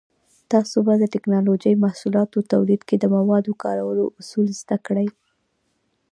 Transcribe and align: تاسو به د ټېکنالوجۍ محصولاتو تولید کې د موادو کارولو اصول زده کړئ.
تاسو 0.51 0.77
به 0.85 0.93
د 0.97 1.03
ټېکنالوجۍ 1.13 1.73
محصولاتو 1.85 2.47
تولید 2.53 2.81
کې 2.87 2.95
د 2.99 3.05
موادو 3.15 3.51
کارولو 3.63 4.05
اصول 4.19 4.47
زده 4.61 4.77
کړئ. 4.87 5.07